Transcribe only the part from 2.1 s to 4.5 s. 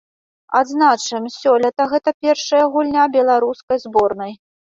першая гульня беларускай зборнай.